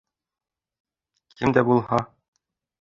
[1.43, 2.03] Кем дә булһа